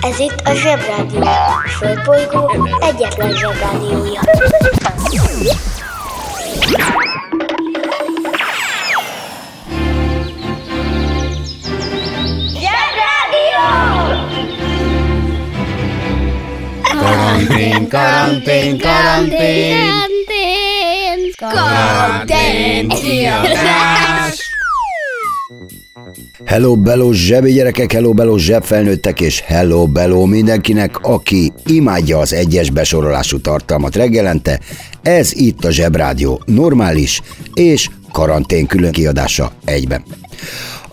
Ez 0.00 0.18
itt 0.18 0.40
a 0.44 0.54
Zsebrádió. 0.54 1.20
A 1.22 1.68
Földbolygó 1.78 2.68
egyetlen 2.80 3.32
Zsebrádiója. 3.32 4.20
Zsebrádió! 12.52 13.66
Karantén, 17.00 17.88
karantén, 17.88 18.78
karantén, 18.78 20.06
karantén, 21.36 22.88
kiadás. 22.88 24.45
Hello 26.44 26.76
Bello 26.76 27.12
zsebi 27.12 27.52
gyerekek, 27.52 27.92
hello 27.92 28.12
Bello 28.12 28.36
zsebfelnőttek, 28.36 29.20
és 29.20 29.40
hello 29.40 29.86
Bello 29.86 30.26
mindenkinek, 30.26 30.98
aki 31.02 31.52
imádja 31.66 32.18
az 32.18 32.32
egyes 32.32 32.70
besorolású 32.70 33.40
tartalmat 33.40 33.96
reggelente. 33.96 34.60
Ez 35.02 35.32
itt 35.32 35.64
a 35.64 35.70
Zsebrádió 35.70 36.42
normális 36.44 37.22
és 37.54 37.88
karantén 38.12 38.66
külön 38.66 38.92
kiadása 38.92 39.52
egyben. 39.64 40.04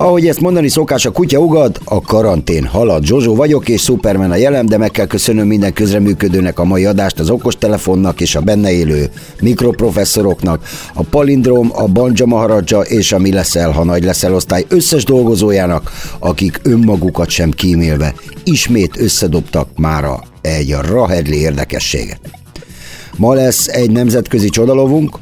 Ahogy 0.03 0.27
ezt 0.27 0.39
mondani 0.39 0.67
szokás, 0.67 1.05
a 1.05 1.11
kutya 1.11 1.39
ugad, 1.39 1.79
a 1.83 2.01
karantén 2.01 2.65
halad. 2.65 3.05
Zsozsó 3.05 3.35
vagyok, 3.35 3.69
és 3.69 3.81
Superman 3.81 4.31
a 4.31 4.35
jelem, 4.35 4.65
de 4.65 4.77
meg 4.77 4.91
kell 4.91 5.05
köszönöm 5.05 5.47
minden 5.47 5.73
közreműködőnek 5.73 6.59
a 6.59 6.63
mai 6.63 6.85
adást, 6.85 7.19
az 7.19 7.29
okostelefonnak 7.29 8.21
és 8.21 8.35
a 8.35 8.41
benne 8.41 8.71
élő 8.71 9.09
mikroprofesszoroknak, 9.41 10.67
a 10.93 11.03
palindrom, 11.03 11.71
a 11.73 11.87
banja 11.87 12.25
maharadja 12.25 12.79
és 12.79 13.11
a 13.11 13.19
mi 13.19 13.31
leszel, 13.31 13.71
ha 13.71 13.83
nagy 13.83 14.03
leszel 14.03 14.33
osztály 14.33 14.65
összes 14.67 15.03
dolgozójának, 15.03 15.91
akik 16.19 16.59
önmagukat 16.63 17.29
sem 17.29 17.51
kímélve 17.51 18.13
ismét 18.43 18.97
összedobtak 18.97 19.67
mára 19.77 20.23
egy 20.41 20.75
rahedli 20.89 21.37
érdekességet. 21.37 22.19
Ma 23.17 23.33
lesz 23.33 23.67
egy 23.67 23.91
nemzetközi 23.91 24.49
csodalovunk, 24.49 25.17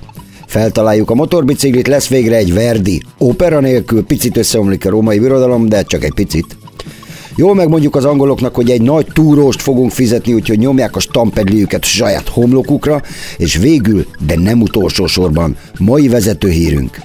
feltaláljuk 0.51 1.09
a 1.09 1.13
motorbiciklit, 1.13 1.87
lesz 1.87 2.07
végre 2.07 2.35
egy 2.35 2.53
Verdi. 2.53 3.01
Opera 3.17 3.59
nélkül 3.59 4.05
picit 4.05 4.37
összeomlik 4.37 4.85
a 4.85 4.89
római 4.89 5.19
birodalom, 5.19 5.69
de 5.69 5.83
csak 5.83 6.03
egy 6.03 6.13
picit. 6.13 6.57
Jól 7.35 7.55
megmondjuk 7.55 7.95
az 7.95 8.05
angoloknak, 8.05 8.55
hogy 8.55 8.71
egy 8.71 8.81
nagy 8.81 9.07
túróst 9.13 9.61
fogunk 9.61 9.91
fizetni, 9.91 10.33
úgyhogy 10.33 10.57
nyomják 10.57 10.95
a 10.95 10.99
stampedliüket 10.99 11.83
saját 11.83 12.27
homlokukra, 12.27 13.01
és 13.37 13.57
végül, 13.57 14.05
de 14.25 14.35
nem 14.39 14.61
utolsó 14.61 15.05
sorban, 15.05 15.57
mai 15.79 16.07
vezetőhírünk. 16.07 16.99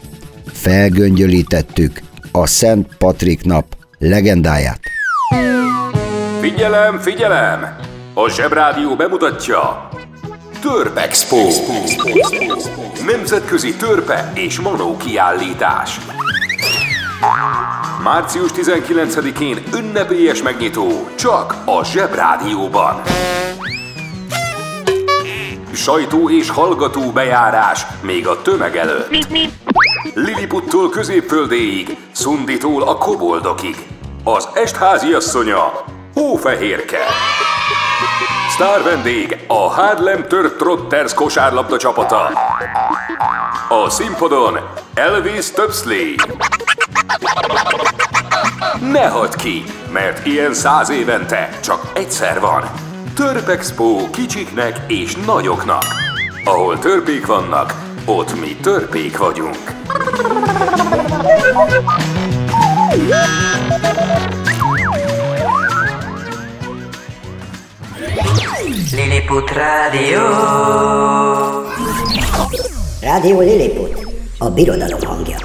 Felgöngyölítettük 0.46 2.00
a 2.32 2.46
Szent 2.46 2.88
Patrik 2.98 3.44
nap 3.44 3.66
legendáját. 3.98 4.80
Figyelem, 6.40 6.98
figyelem! 6.98 7.76
A 8.14 8.30
Zsebrádió 8.30 8.96
bemutatja 8.96 9.88
Törpexpo. 10.60 11.36
Nemzetközi 13.06 13.74
törpe 13.74 14.32
és 14.34 14.60
manó 14.60 14.96
kiállítás. 14.96 16.00
Március 18.02 18.50
19-én 18.54 19.62
ünnepélyes 19.74 20.42
megnyitó 20.42 21.08
csak 21.14 21.56
a 21.64 21.84
Zsebrádióban. 21.84 23.02
Sajtó 25.72 26.30
és 26.30 26.50
hallgató 26.50 27.10
bejárás 27.10 27.86
még 28.00 28.26
a 28.26 28.42
tömeg 28.42 28.76
előtt. 28.76 29.16
Liliputtól 30.14 30.88
középföldéig, 30.88 31.96
Szunditól 32.12 32.82
a 32.82 32.96
koboldokig. 32.96 33.76
Az 34.24 34.48
estházi 34.54 35.12
asszonya, 35.12 35.84
Hófehérke. 36.14 36.98
Sztár 38.56 38.82
vendég 38.82 39.38
a 39.46 39.70
Harlem 39.70 40.28
Tört 40.28 40.56
Trotters 40.56 41.14
kosárlabda 41.14 41.76
csapata. 41.76 42.30
A 43.68 43.90
színpadon 43.90 44.58
Elvis 44.94 45.50
Töpsley. 45.50 46.14
Ne 48.90 49.08
hagyd 49.08 49.36
ki, 49.36 49.64
mert 49.92 50.26
ilyen 50.26 50.54
száz 50.54 50.90
évente 50.90 51.48
csak 51.62 51.90
egyszer 51.94 52.40
van. 52.40 52.62
Törpexpo 53.14 54.10
kicsiknek 54.10 54.80
és 54.86 55.16
nagyoknak. 55.26 55.84
Ahol 56.44 56.78
törpék 56.78 57.26
vannak, 57.26 57.74
ott 58.04 58.40
mi 58.40 58.56
törpék 58.56 59.18
vagyunk. 59.18 59.56
Lilliput 68.66 69.50
Rádió. 69.50 70.18
Rádió 73.00 73.40
Lilliput, 73.40 74.06
a 74.38 74.50
birodalom 74.50 75.00
hangja. 75.02 75.36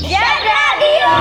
Zsebrádió! 0.00 1.12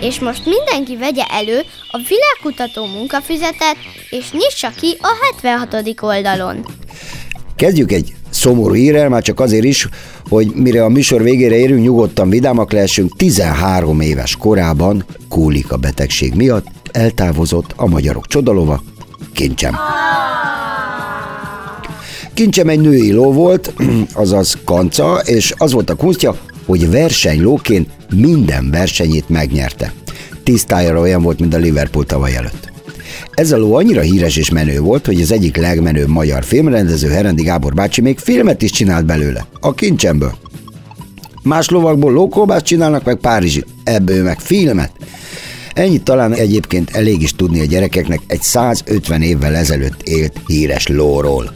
És 0.00 0.20
most 0.20 0.46
mindenki 0.46 0.96
vegye 0.96 1.24
elő 1.30 1.60
a 1.90 1.98
világkutató 2.08 2.86
munkafüzetet, 2.86 3.76
és 4.10 4.32
nyissa 4.32 4.70
ki 4.80 4.96
a 5.00 5.12
76. 5.42 6.02
oldalon. 6.02 6.66
Kezdjük 7.56 7.92
egy 7.92 8.14
szomorú 8.44 8.74
hírrel, 8.74 9.08
már 9.08 9.22
csak 9.22 9.40
azért 9.40 9.64
is, 9.64 9.88
hogy 10.28 10.52
mire 10.54 10.84
a 10.84 10.88
műsor 10.88 11.22
végére 11.22 11.56
érünk, 11.56 11.82
nyugodtan 11.82 12.30
vidámak 12.30 12.72
lehessünk, 12.72 13.16
13 13.16 14.00
éves 14.00 14.36
korában 14.36 15.04
kólika 15.28 15.76
betegség 15.76 16.34
miatt 16.34 16.66
eltávozott 16.92 17.72
a 17.76 17.86
magyarok 17.86 18.26
csodalova, 18.26 18.82
kincsem. 19.32 19.74
Kincsem 22.34 22.68
egy 22.68 22.80
női 22.80 23.12
ló 23.12 23.32
volt, 23.32 23.74
azaz 24.24 24.58
kanca, 24.64 25.20
és 25.24 25.54
az 25.56 25.72
volt 25.72 25.90
a 25.90 25.94
kunstja, 25.94 26.36
hogy 26.66 26.90
versenylóként 26.90 27.88
minden 28.14 28.70
versenyét 28.70 29.28
megnyerte. 29.28 29.92
Tisztájára 30.42 31.00
olyan 31.00 31.22
volt, 31.22 31.40
mint 31.40 31.54
a 31.54 31.58
Liverpool 31.58 32.04
tavaly 32.04 32.36
előtt. 32.36 32.73
Ez 33.30 33.52
a 33.52 33.56
ló 33.56 33.74
annyira 33.74 34.00
híres 34.00 34.36
és 34.36 34.50
menő 34.50 34.80
volt, 34.80 35.06
hogy 35.06 35.20
az 35.20 35.32
egyik 35.32 35.56
legmenőbb 35.56 36.08
magyar 36.08 36.44
filmrendező 36.44 37.08
Herendi 37.08 37.42
Gábor 37.42 37.74
bácsi 37.74 38.00
még 38.00 38.18
filmet 38.18 38.62
is 38.62 38.70
csinált 38.70 39.04
belőle, 39.04 39.46
a 39.60 39.74
kincsemből. 39.74 40.34
Más 41.42 41.68
lovakból 41.68 42.12
lókolbászt 42.12 42.64
csinálnak 42.64 43.04
meg 43.04 43.16
Párizsit, 43.16 43.66
ebből 43.84 44.22
meg 44.22 44.40
filmet. 44.40 44.90
Ennyit 45.74 46.02
talán 46.02 46.32
egyébként 46.32 46.90
elég 46.90 47.22
is 47.22 47.32
tudni 47.32 47.60
a 47.60 47.64
gyerekeknek 47.64 48.20
egy 48.26 48.42
150 48.42 49.22
évvel 49.22 49.54
ezelőtt 49.54 50.02
élt 50.02 50.40
híres 50.46 50.86
lóról. 50.86 51.54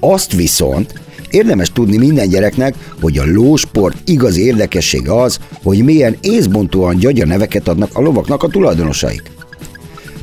Azt 0.00 0.32
viszont 0.32 1.00
érdemes 1.30 1.72
tudni 1.72 1.96
minden 1.96 2.28
gyereknek, 2.28 2.74
hogy 3.00 3.18
a 3.18 3.24
lósport 3.26 3.96
igazi 4.04 4.44
érdekessége 4.44 5.20
az, 5.20 5.38
hogy 5.62 5.84
milyen 5.84 6.16
észbontóan 6.20 6.98
gyagya 6.98 7.26
neveket 7.26 7.68
adnak 7.68 7.90
a 7.92 8.00
lovaknak 8.00 8.42
a 8.42 8.48
tulajdonosaik. 8.48 9.35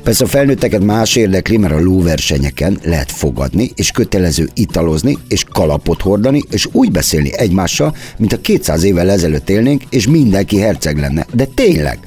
Persze 0.03 0.23
a 0.23 0.27
felnőtteket 0.27 0.83
más 0.83 1.15
érdekli, 1.15 1.57
mert 1.57 1.73
a 1.73 1.79
lóversenyeken 1.79 2.79
lehet 2.83 3.11
fogadni, 3.11 3.71
és 3.75 3.91
kötelező 3.91 4.49
italozni, 4.53 5.17
és 5.27 5.43
kalapot 5.51 6.01
hordani, 6.01 6.43
és 6.49 6.67
úgy 6.71 6.91
beszélni 6.91 7.37
egymással, 7.37 7.95
mint 8.17 8.33
a 8.33 8.41
200 8.41 8.83
évvel 8.83 9.09
ezelőtt 9.09 9.49
élnénk, 9.49 9.83
és 9.89 10.07
mindenki 10.07 10.59
herceg 10.59 10.97
lenne. 10.97 11.25
De 11.33 11.45
tényleg! 11.45 11.99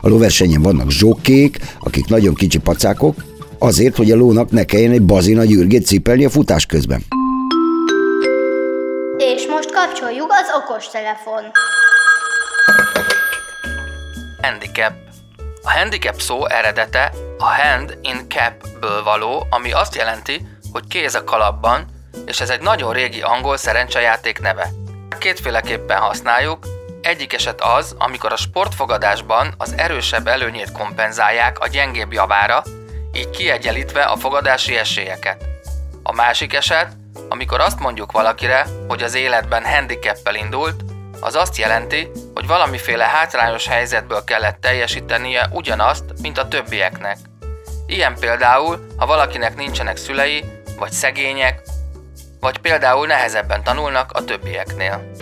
A 0.00 0.08
lóversenyen 0.08 0.62
vannak 0.62 0.90
zsokkék, 0.90 1.58
akik 1.80 2.06
nagyon 2.06 2.34
kicsi 2.34 2.58
pacákok, 2.58 3.24
azért, 3.58 3.96
hogy 3.96 4.10
a 4.10 4.16
lónak 4.16 4.50
ne 4.50 4.64
kelljen 4.64 4.92
egy 4.92 5.02
bazina 5.02 5.44
gyürgét 5.44 5.86
cipelni 5.86 6.24
a 6.24 6.30
futás 6.30 6.66
közben. 6.66 7.04
És 9.18 9.46
most 9.48 9.70
kapcsoljuk 9.72 10.30
az 10.30 10.62
okostelefon. 10.62 11.42
Handicap. 14.42 15.03
A 15.66 15.70
handicap 15.70 16.20
szó 16.20 16.46
eredete 16.46 17.12
a 17.38 17.44
hand 17.44 17.98
in 18.02 18.28
cap-ből 18.28 19.02
való, 19.02 19.46
ami 19.50 19.72
azt 19.72 19.94
jelenti, 19.94 20.46
hogy 20.72 20.86
kéz 20.88 21.14
a 21.14 21.24
kalapban, 21.24 21.86
és 22.26 22.40
ez 22.40 22.50
egy 22.50 22.60
nagyon 22.60 22.92
régi 22.92 23.20
angol 23.20 23.56
szerencsejáték 23.56 24.40
neve. 24.40 24.70
Kétféleképpen 25.18 25.98
használjuk, 25.98 26.66
egyik 27.02 27.32
eset 27.32 27.60
az, 27.60 27.94
amikor 27.98 28.32
a 28.32 28.36
sportfogadásban 28.36 29.54
az 29.58 29.74
erősebb 29.76 30.26
előnyét 30.26 30.72
kompenzálják 30.72 31.58
a 31.58 31.68
gyengébb 31.68 32.12
javára, 32.12 32.62
így 33.12 33.30
kiegyenlítve 33.30 34.02
a 34.02 34.16
fogadási 34.16 34.76
esélyeket. 34.76 35.44
A 36.02 36.12
másik 36.12 36.54
eset, 36.54 36.88
amikor 37.28 37.60
azt 37.60 37.78
mondjuk 37.78 38.12
valakire, 38.12 38.66
hogy 38.88 39.02
az 39.02 39.14
életben 39.14 39.64
handicappel 39.64 40.34
indult, 40.34 40.93
az 41.24 41.34
azt 41.34 41.56
jelenti, 41.56 42.10
hogy 42.34 42.46
valamiféle 42.46 43.04
hátrányos 43.04 43.66
helyzetből 43.66 44.24
kellett 44.24 44.60
teljesítenie 44.60 45.48
ugyanazt, 45.52 46.04
mint 46.22 46.38
a 46.38 46.48
többieknek. 46.48 47.16
Ilyen 47.86 48.14
például, 48.20 48.86
ha 48.96 49.06
valakinek 49.06 49.56
nincsenek 49.56 49.96
szülei, 49.96 50.44
vagy 50.78 50.90
szegények, 50.90 51.60
vagy 52.40 52.58
például 52.58 53.06
nehezebben 53.06 53.62
tanulnak 53.62 54.12
a 54.12 54.24
többieknél. 54.24 55.12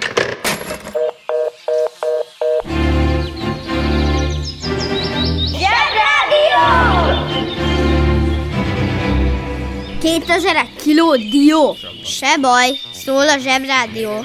Kétezerek 10.00 10.68
kiló 10.82 11.16
dió. 11.16 11.76
Se 12.04 12.36
baj, 12.40 12.70
szól 12.92 13.28
a 13.28 13.38
zsebrádió. 13.38 14.24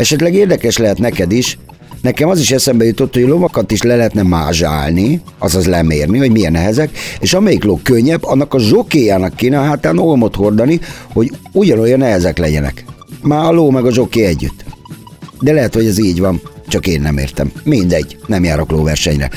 Esetleg 0.00 0.34
érdekes 0.34 0.76
lehet 0.76 0.98
neked 0.98 1.32
is, 1.32 1.58
Nekem 2.02 2.28
az 2.28 2.40
is 2.40 2.50
eszembe 2.50 2.84
jutott, 2.84 3.14
hogy 3.14 3.26
lovakat 3.26 3.70
is 3.70 3.82
le 3.82 3.96
lehetne 3.96 4.22
mázsálni, 4.22 5.20
azaz 5.38 5.66
lemérni, 5.66 6.18
hogy 6.18 6.30
milyen 6.30 6.52
nehezek, 6.52 6.90
és 7.18 7.34
amelyik 7.34 7.64
ló 7.64 7.80
könnyebb, 7.82 8.24
annak 8.24 8.54
a 8.54 8.58
zsokéjának 8.58 9.36
kéne 9.36 9.58
a 9.58 9.62
hátán 9.62 9.98
olmot 9.98 10.34
hordani, 10.34 10.80
hogy 11.12 11.30
ugyanolyan 11.52 11.98
nehezek 11.98 12.38
legyenek. 12.38 12.84
Már 13.22 13.44
a 13.44 13.50
ló 13.50 13.70
meg 13.70 13.84
a 13.84 13.92
zsoké 13.92 14.24
együtt. 14.24 14.64
De 15.40 15.52
lehet, 15.52 15.74
hogy 15.74 15.86
ez 15.86 15.98
így 15.98 16.20
van, 16.20 16.40
csak 16.68 16.86
én 16.86 17.00
nem 17.00 17.18
értem. 17.18 17.52
Mindegy, 17.64 18.16
nem 18.26 18.44
járok 18.44 18.70
lóversenyre. 18.70 19.30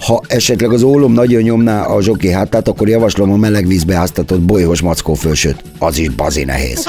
Ha 0.00 0.22
esetleg 0.26 0.72
az 0.72 0.82
ólom 0.82 1.12
nagyon 1.12 1.42
nyomná 1.42 1.82
a 1.82 2.02
zsoké 2.02 2.30
hátát, 2.30 2.68
akkor 2.68 2.88
javaslom 2.88 3.32
a 3.32 3.36
meleg 3.36 3.66
vízbe 3.66 3.94
áztatott 3.94 4.40
bolyhos 4.40 4.80
mackó 4.80 5.14
fősőt. 5.14 5.62
Az 5.78 5.98
is 5.98 6.08
bazi 6.08 6.44
nehéz. 6.44 6.84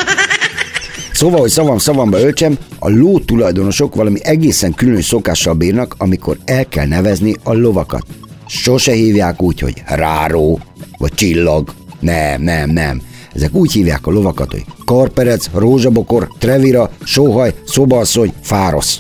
Szóval, 1.17 1.39
hogy 1.39 1.49
szavam 1.49 1.77
szavamba 1.77 2.19
öltsem, 2.19 2.57
a 2.79 2.89
ló 2.89 3.19
tulajdonosok 3.19 3.95
valami 3.95 4.19
egészen 4.23 4.73
különös 4.73 5.05
szokással 5.05 5.53
bírnak, 5.53 5.95
amikor 5.97 6.37
el 6.45 6.65
kell 6.65 6.87
nevezni 6.87 7.35
a 7.43 7.53
lovakat. 7.53 8.05
Sose 8.47 8.91
hívják 8.91 9.41
úgy, 9.41 9.59
hogy 9.59 9.83
ráró, 9.85 10.59
vagy 10.97 11.13
csillag. 11.13 11.73
Nem, 11.99 12.41
nem, 12.41 12.69
nem. 12.69 13.01
Ezek 13.33 13.53
úgy 13.53 13.71
hívják 13.71 14.07
a 14.07 14.11
lovakat, 14.11 14.51
hogy 14.51 14.65
karperec, 14.85 15.49
rózsabokor, 15.53 16.27
trevira, 16.39 16.89
sóhaj, 17.03 17.53
szobasszony, 17.65 18.33
fárosz. 18.41 18.97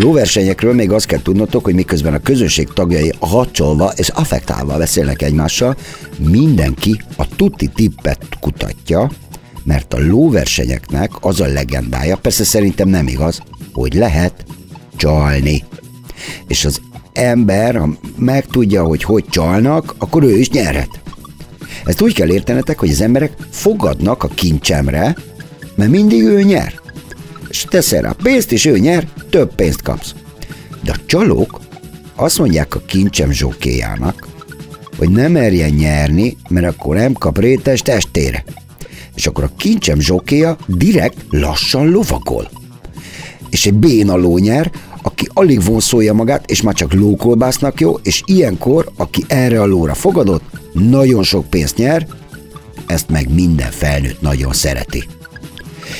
Lóversenyekről 0.00 0.74
még 0.74 0.90
azt 0.90 1.06
kell 1.06 1.22
tudnotok, 1.22 1.64
hogy 1.64 1.74
miközben 1.74 2.14
a 2.14 2.18
közönség 2.18 2.68
tagjai 2.68 3.12
hacsolva 3.18 3.92
és 3.96 4.08
affektálva 4.08 4.78
beszélnek 4.78 5.22
egymással, 5.22 5.76
mindenki 6.18 7.00
a 7.16 7.28
tuti 7.36 7.66
tippet 7.66 8.26
kutatja, 8.40 9.10
mert 9.64 9.94
a 9.94 9.98
lóversenyeknek 9.98 11.10
az 11.20 11.40
a 11.40 11.46
legendája, 11.46 12.16
persze 12.16 12.44
szerintem 12.44 12.88
nem 12.88 13.06
igaz, 13.06 13.42
hogy 13.72 13.94
lehet 13.94 14.44
csalni. 14.96 15.64
És 16.46 16.64
az 16.64 16.80
ember, 17.12 17.76
ha 17.76 17.88
megtudja, 18.16 18.84
hogy 18.84 19.02
hogy 19.02 19.24
csalnak, 19.28 19.94
akkor 19.98 20.22
ő 20.22 20.38
is 20.38 20.50
nyerhet. 20.50 21.00
Ezt 21.84 22.00
úgy 22.00 22.14
kell 22.14 22.30
értenetek, 22.30 22.78
hogy 22.78 22.90
az 22.90 23.00
emberek 23.00 23.32
fogadnak 23.50 24.22
a 24.22 24.28
kincsemre, 24.28 25.16
mert 25.74 25.90
mindig 25.90 26.22
ő 26.22 26.42
nyer 26.42 26.80
és 27.50 27.64
teszel 27.68 28.02
rá 28.02 28.14
pénzt, 28.22 28.52
és 28.52 28.64
ő 28.64 28.78
nyer, 28.78 29.08
több 29.30 29.54
pénzt 29.54 29.82
kapsz. 29.82 30.14
De 30.82 30.92
a 30.92 31.00
csalók 31.06 31.60
azt 32.14 32.38
mondják 32.38 32.74
a 32.74 32.82
kincsem 32.86 33.30
zsókéjának, 33.30 34.28
hogy 34.96 35.10
nem 35.10 35.32
merjen 35.32 35.70
nyerni, 35.70 36.36
mert 36.48 36.66
akkor 36.66 36.96
nem 36.96 37.12
kap 37.12 37.38
rétes 37.38 37.82
testére. 37.82 38.44
És 39.14 39.26
akkor 39.26 39.44
a 39.44 39.50
kincsem 39.56 40.00
zsókéja 40.00 40.56
direkt 40.66 41.16
lassan 41.30 41.90
lovagol. 41.90 42.50
És 43.50 43.66
egy 43.66 43.74
béna 43.74 44.16
ló 44.16 44.38
nyer, 44.38 44.70
aki 45.02 45.28
alig 45.32 45.64
vonszolja 45.64 46.12
magát, 46.12 46.50
és 46.50 46.62
már 46.62 46.74
csak 46.74 46.92
lókolbásznak 46.92 47.80
jó, 47.80 47.94
és 48.02 48.22
ilyenkor, 48.24 48.90
aki 48.96 49.24
erre 49.28 49.60
a 49.60 49.66
lóra 49.66 49.94
fogadott, 49.94 50.42
nagyon 50.72 51.22
sok 51.22 51.50
pénzt 51.50 51.76
nyer, 51.76 52.06
ezt 52.86 53.08
meg 53.08 53.34
minden 53.34 53.70
felnőtt 53.70 54.20
nagyon 54.20 54.52
szereti 54.52 55.04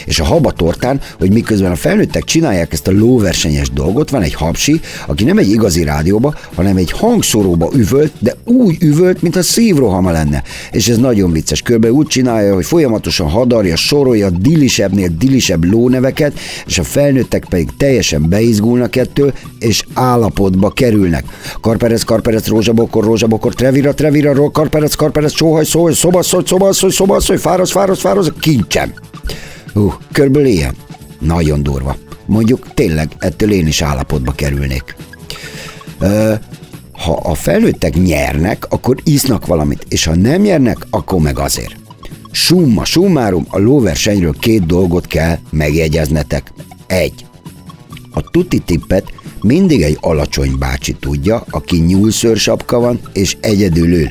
és 0.07 0.21
a 0.21 0.25
habatortán, 0.25 1.01
hogy 1.19 1.33
miközben 1.33 1.71
a 1.71 1.77
felnőttek 1.77 2.25
csinálják 2.25 2.73
ezt 2.73 2.89
a 2.89 2.93
lóversenyes 2.93 3.71
dolgot, 3.71 4.11
van 4.11 4.23
egy 4.23 4.35
habsi, 4.35 4.81
aki 5.07 5.25
nem 5.25 5.39
egy 5.39 5.51
igazi 5.51 5.85
rádióba, 5.85 6.35
hanem 6.55 6.77
egy 6.77 6.91
hangszoróba 6.91 7.71
üvölt, 7.75 8.13
de 8.19 8.37
úgy 8.45 8.77
üvölt, 8.81 9.23
mint 9.23 9.37
a 9.37 9.43
szívrohama 9.43 10.11
lenne. 10.11 10.43
És 10.73 10.89
ez 10.89 10.99
nagyon 10.99 11.33
vicces. 11.33 11.63
Körbe 11.63 11.93
úgy 11.93 12.07
csinálja, 12.07 12.55
hogy 12.55 12.65
folyamatosan 12.65 13.29
hadarja, 13.29 13.77
sorolja 13.77 14.31
dilisebbnél 14.31 15.09
dilisebb 15.19 15.65
lóneveket, 15.65 16.39
és 16.67 16.79
a 16.79 16.85
felnőttek 16.85 17.45
pedig 17.49 17.69
teljesen 17.77 18.29
beizgulnak 18.29 18.97
ettől, 18.97 19.33
és 19.59 19.85
állapotba 19.95 20.71
kerülnek. 20.71 21.25
Karperec, 21.61 22.03
karperec, 22.03 22.47
rózsabokor, 22.49 23.05
rózsabokor, 23.05 23.55
trevira, 23.55 23.95
trevira, 23.95 24.51
karperec, 24.51 24.95
karperec, 24.95 25.35
sóhaj, 25.35 25.65
szóhaj, 25.65 25.93
szobasszony, 25.93 26.43
szobasszony, 26.47 26.91
szobasszony, 26.91 27.39
fárasz, 27.39 27.71
fárasz, 27.71 28.01
fárasz, 28.01 28.33
kincsem. 28.41 28.93
Hú, 29.73 29.95
körből 30.13 30.47
ilyen. 30.47 30.75
Nagyon 31.19 31.63
durva. 31.63 31.97
Mondjuk 32.27 32.75
tényleg 32.75 33.11
ettől 33.19 33.53
én 33.53 33.67
is 33.67 33.83
állapotba 33.83 34.33
kerülnék. 34.33 34.97
Ö, 35.99 36.35
ha 36.93 37.13
a 37.13 37.35
felnőttek 37.35 37.95
nyernek, 37.95 38.67
akkor 38.69 38.97
isznak 39.05 39.47
valamit, 39.47 39.87
és 39.89 40.05
ha 40.05 40.15
nem 40.15 40.41
nyernek, 40.41 40.87
akkor 40.91 41.21
meg 41.21 41.39
azért. 41.39 41.77
Summa 42.31 42.85
summarum, 42.85 43.47
a 43.49 43.59
lóversenyről 43.59 44.35
két 44.39 44.67
dolgot 44.67 45.07
kell 45.07 45.39
megjegyeznetek. 45.51 46.53
Egy. 46.87 47.27
A 48.11 48.21
tuti 48.31 48.59
tippet 48.59 49.13
mindig 49.41 49.83
egy 49.83 49.99
alacsony 50.01 50.59
bácsi 50.59 50.95
tudja, 51.01 51.45
aki 51.51 51.77
nyúlszőrsapka 51.77 52.81
van 52.81 53.01
és 53.13 53.37
egyedül 53.41 53.93
ül. 53.93 54.11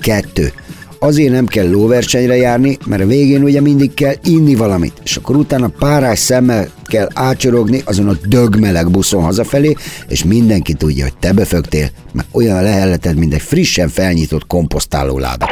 Kettő 0.00 0.52
azért 1.00 1.32
nem 1.32 1.46
kell 1.46 1.70
lóversenyre 1.70 2.36
járni, 2.36 2.78
mert 2.86 3.02
a 3.02 3.06
végén 3.06 3.42
ugye 3.42 3.60
mindig 3.60 3.94
kell 3.94 4.14
inni 4.24 4.54
valamit, 4.54 5.00
és 5.04 5.16
akkor 5.16 5.36
utána 5.36 5.68
párás 5.78 6.18
szemmel 6.18 6.68
kell 6.84 7.08
ácsorogni 7.14 7.82
azon 7.84 8.08
a 8.08 8.16
dögmeleg 8.26 8.90
buszon 8.90 9.22
hazafelé, 9.22 9.76
és 10.08 10.24
mindenki 10.24 10.74
tudja, 10.74 11.04
hogy 11.04 11.16
te 11.16 11.32
befögtél, 11.32 11.88
mert 12.12 12.28
olyan 12.32 12.56
a 12.56 12.62
lehelleted, 12.62 13.16
mint 13.16 13.34
egy 13.34 13.42
frissen 13.42 13.88
felnyitott 13.88 14.46
komposztáló 14.46 15.18
láda. 15.18 15.46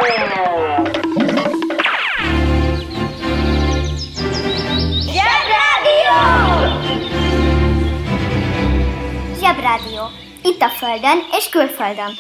Zsebrádió. 9.41 10.03
Itt 10.43 10.61
a 10.61 10.69
Földön 10.79 11.19
és 11.39 11.49
külföldön. 11.51 12.13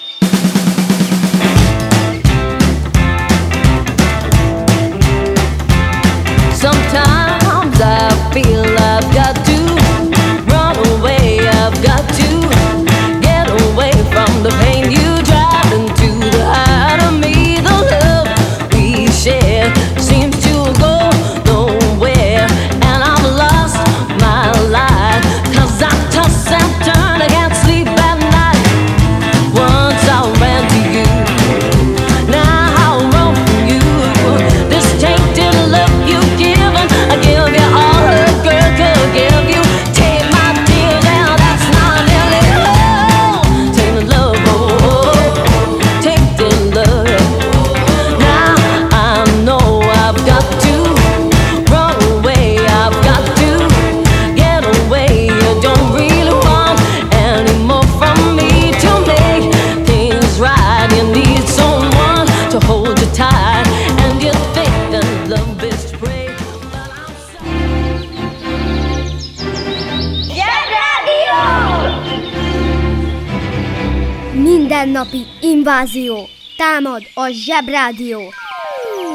Mindennapi 74.99 75.31
invázió. 75.40 76.28
Támad 76.57 77.02
a 77.14 77.28
zsebrádió. 77.31 78.21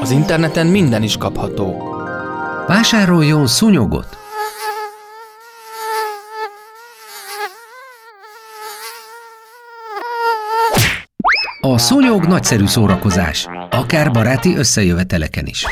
Az 0.02 0.12
interneten 0.12 0.68
minden 0.68 1.04
is 1.04 1.18
kapható. 1.18 1.94
Vásároljon 2.68 3.48
szúnyogot! 3.48 4.18
A 11.62 11.78
szúnyog 11.78 12.26
nagyszerű 12.26 12.66
szórakozás, 12.66 13.48
akár 13.70 14.12
baráti 14.12 14.56
összejöveteleken 14.56 15.46
is. 15.46 15.66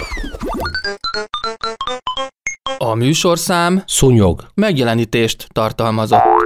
A 2.78 2.94
műsorszám 2.96 3.84
Szúnyog. 3.86 4.48
megjelenítést 4.54 5.48
tartalmazott. 5.52 6.41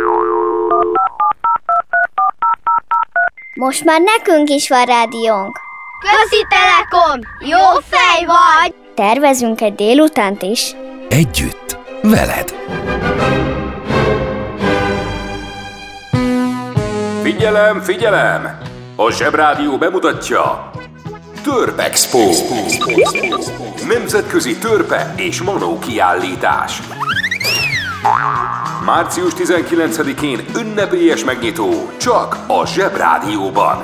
Most 3.59 3.83
már 3.83 4.01
nekünk 4.01 4.50
is 4.50 4.69
van 4.69 4.85
rádiónk. 4.85 5.59
Közi 6.00 6.45
Telekom! 6.50 7.19
Jó 7.39 7.79
fej 7.89 8.25
vagy! 8.25 8.75
Tervezünk 8.95 9.62
egy 9.62 9.75
délutánt 9.75 10.41
is. 10.41 10.75
Együtt, 11.09 11.77
veled. 12.01 12.55
Figyelem, 17.24 17.81
figyelem! 17.81 18.57
A 18.95 19.12
Zsebrádió 19.12 19.77
bemutatja 19.77 20.71
Törpexpo. 21.43 22.29
Nemzetközi 23.88 24.57
törpe 24.57 25.13
és 25.17 25.41
manó 25.41 25.79
kiállítás. 25.79 26.81
Március 28.85 29.33
19-én 29.37 30.45
ünnepélyes 30.55 31.23
megnyitó 31.23 31.89
csak 31.97 32.37
a 32.47 32.67
Zsebrádióban. 32.67 33.83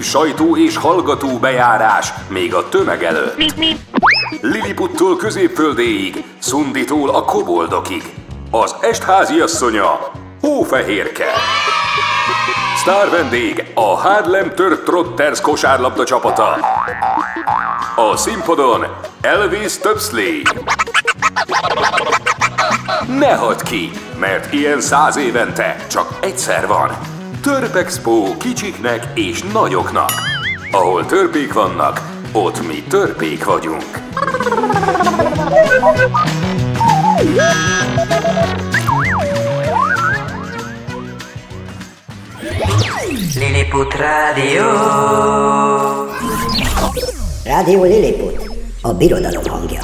Sajtó 0.00 0.56
és 0.56 0.76
hallgató 0.76 1.38
bejárás 1.38 2.12
még 2.28 2.54
a 2.54 2.68
tömeg 2.68 3.02
előtt. 3.02 3.54
Liliputtól 4.40 5.16
középföldéig, 5.16 6.24
Szunditól 6.38 7.10
a 7.10 7.24
koboldokig. 7.24 8.02
Az 8.50 8.74
estházi 8.80 9.40
asszonya, 9.40 10.10
Hófehérke. 10.40 11.32
Sztár 12.76 13.10
vendég 13.10 13.64
a 13.74 13.96
Harlem 13.96 14.54
Tört 14.54 14.84
Trotters 14.84 15.40
kosárlabda 15.40 16.04
csapata. 16.04 16.58
A 17.96 18.16
színpadon 18.16 18.86
Elvis 19.20 19.78
Töpsley. 19.78 20.42
Ne 23.18 23.34
hagyd 23.34 23.62
ki, 23.62 23.90
mert 24.18 24.52
ilyen 24.52 24.80
száz 24.80 25.16
évente 25.16 25.76
csak 25.88 26.18
egyszer 26.20 26.66
van. 26.66 26.90
Törpexpo 27.42 28.36
kicsiknek 28.38 29.06
és 29.14 29.42
nagyoknak. 29.42 30.10
Ahol 30.70 31.06
törpék 31.06 31.52
vannak, 31.52 32.00
ott 32.32 32.66
mi 32.66 32.82
törpék 32.82 33.44
vagyunk. 33.44 33.98
Lilliput 43.34 43.94
Rádió. 43.94 44.62
Rádió 47.44 47.82
Lilliput, 47.82 48.49
a 48.82 48.92
birodalom 48.92 49.44
hangja. 49.44 49.80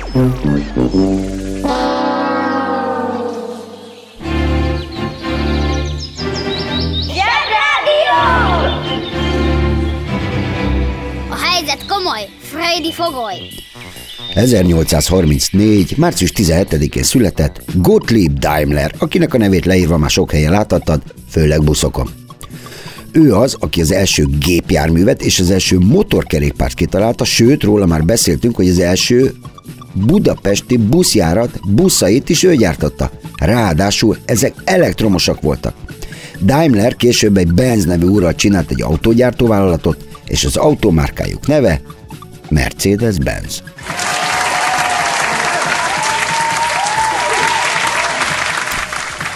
A 11.30 11.36
helyzet 11.36 11.86
komoly! 11.86 12.28
Freddy 12.40 12.92
fogoly! 12.92 13.34
1834. 14.34 15.96
március 15.96 16.32
17-én 16.34 17.02
született 17.02 17.62
Gottlieb 17.74 18.38
Daimler, 18.38 18.94
akinek 18.98 19.34
a 19.34 19.38
nevét 19.38 19.64
leírva 19.64 19.96
már 19.96 20.10
sok 20.10 20.30
helyen 20.30 20.50
láthattad, 20.50 21.02
főleg 21.30 21.64
buszokon. 21.64 22.25
Ő 23.16 23.34
az, 23.34 23.56
aki 23.60 23.80
az 23.80 23.92
első 23.92 24.26
gépjárművet 24.38 25.22
és 25.22 25.38
az 25.38 25.50
első 25.50 25.78
motorkerékpárt 25.78 26.74
kitalálta, 26.74 27.24
sőt, 27.24 27.62
róla 27.62 27.86
már 27.86 28.04
beszéltünk, 28.04 28.56
hogy 28.56 28.68
az 28.68 28.78
első 28.78 29.34
budapesti 29.92 30.76
buszjárat 30.76 31.60
buszait 31.74 32.28
is 32.28 32.42
ő 32.42 32.54
gyártotta. 32.54 33.10
Ráadásul 33.36 34.16
ezek 34.24 34.54
elektromosak 34.64 35.40
voltak. 35.40 35.74
Daimler 36.42 36.96
később 36.96 37.36
egy 37.36 37.52
Benz 37.52 37.84
nevű 37.84 38.06
úrral 38.06 38.34
csinált 38.34 38.70
egy 38.70 38.82
autógyártóvállalatot, 38.82 40.04
és 40.26 40.44
az 40.44 40.56
automárkájuk 40.56 41.46
neve 41.46 41.80
Mercedes-Benz. 42.48 43.62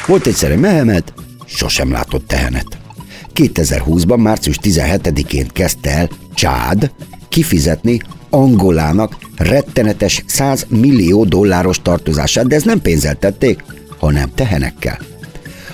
Volt 0.06 0.26
egyszer 0.26 0.50
egy 0.50 0.60
mehemet, 0.60 1.12
sosem 1.46 1.90
látott 1.90 2.26
tehenet. 2.26 2.79
2020-ban, 3.40 4.18
március 4.18 4.58
17-én 4.62 5.48
kezdte 5.52 5.90
el 5.90 6.08
Csád 6.34 6.90
kifizetni 7.28 8.00
Angolának 8.30 9.16
rettenetes 9.36 10.24
100 10.26 10.66
millió 10.68 11.24
dolláros 11.24 11.82
tartozását, 11.82 12.46
de 12.46 12.54
ez 12.54 12.62
nem 12.62 12.80
pénzzel 12.80 13.14
tették, 13.14 13.64
hanem 13.98 14.30
tehenekkel. 14.34 14.98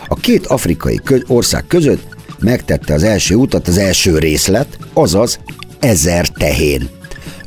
A 0.08 0.14
két 0.14 0.46
afrikai 0.46 1.00
ország 1.26 1.66
között 1.66 2.16
megtette 2.38 2.94
az 2.94 3.02
első 3.02 3.35
utat 3.35 3.68
az 3.68 3.78
első 3.78 4.18
részlet, 4.18 4.78
azaz 4.92 5.38
ezer 5.78 6.28
tehén. 6.28 6.88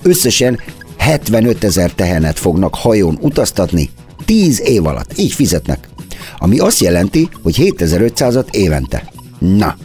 Összesen 0.02 0.60
75 0.98 1.64
ezer 1.64 1.92
tehenet 1.92 2.40
fognak 2.40 2.76
hajón 2.76 3.18
utaztatni 3.22 3.90
10 4.26 4.62
év 4.62 4.86
alatt. 4.86 5.18
Így 5.18 5.34
fizetnek. 5.34 5.90
Ami 6.38 6.60
azt 6.60 6.80
jelenti, 6.80 7.30
hogy 7.44 7.56
7500-at 7.58 8.50
évente. 8.52 9.12
Na, 9.40 9.78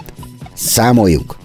számoljunk. 0.54 1.36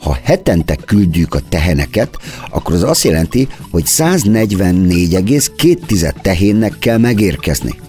Ha 0.00 0.18
hetente 0.22 0.76
küldjük 0.76 1.34
a 1.34 1.40
teheneket, 1.48 2.16
akkor 2.50 2.74
az 2.74 2.82
azt 2.82 3.04
jelenti, 3.04 3.48
hogy 3.70 3.84
144,2 3.86 6.12
tehénnek 6.22 6.78
kell 6.78 6.98
megérkezni. 6.98 7.80